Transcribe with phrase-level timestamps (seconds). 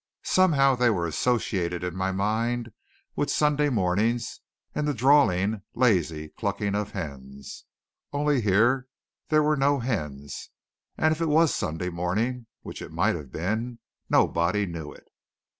[0.25, 2.71] Somehow they were associated in my mind
[3.15, 4.19] with Sunday morning
[4.73, 7.65] and the drawling, lazy clucking of hens.
[8.11, 8.87] Only here
[9.29, 10.49] there were no hens,
[10.97, 13.77] and if it was Sunday morning which it might have been
[14.09, 15.07] nobody knew it.